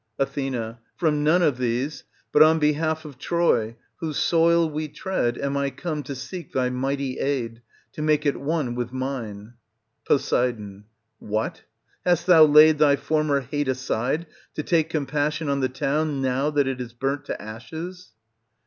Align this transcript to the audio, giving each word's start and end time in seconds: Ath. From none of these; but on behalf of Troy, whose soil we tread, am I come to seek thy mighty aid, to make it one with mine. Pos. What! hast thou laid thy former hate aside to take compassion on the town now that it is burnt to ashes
Ath. 0.19 0.35
From 0.95 1.23
none 1.23 1.43
of 1.43 1.59
these; 1.59 2.05
but 2.31 2.41
on 2.41 2.57
behalf 2.57 3.05
of 3.05 3.19
Troy, 3.19 3.75
whose 3.97 4.17
soil 4.17 4.67
we 4.67 4.87
tread, 4.87 5.37
am 5.37 5.55
I 5.55 5.69
come 5.69 6.01
to 6.01 6.15
seek 6.15 6.53
thy 6.53 6.71
mighty 6.71 7.19
aid, 7.19 7.61
to 7.91 8.01
make 8.01 8.25
it 8.25 8.35
one 8.41 8.73
with 8.73 8.91
mine. 8.91 9.53
Pos. 10.07 10.33
What! 11.19 11.61
hast 12.03 12.25
thou 12.25 12.45
laid 12.45 12.79
thy 12.79 12.95
former 12.95 13.41
hate 13.41 13.67
aside 13.67 14.25
to 14.55 14.63
take 14.63 14.89
compassion 14.89 15.47
on 15.49 15.59
the 15.59 15.69
town 15.69 16.19
now 16.19 16.49
that 16.49 16.67
it 16.67 16.81
is 16.81 16.93
burnt 16.93 17.25
to 17.25 17.39
ashes 17.39 18.13